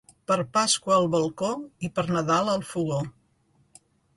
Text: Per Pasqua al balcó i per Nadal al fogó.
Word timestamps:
Per 0.29 0.37
Pasqua 0.55 0.95
al 0.95 1.05
balcó 1.17 1.51
i 1.89 1.91
per 1.99 2.07
Nadal 2.17 2.53
al 2.55 2.67
fogó. 2.71 2.99